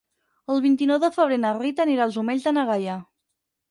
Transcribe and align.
El 0.53 0.63
vint-i-nou 0.65 0.99
de 1.05 1.11
febrer 1.19 1.39
na 1.43 1.53
Rita 1.61 1.87
anirà 1.87 2.09
als 2.11 2.21
Omells 2.25 2.51
de 2.53 2.59
na 2.61 2.69
Gaia. 2.75 3.03